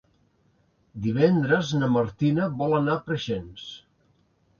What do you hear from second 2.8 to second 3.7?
a Preixens.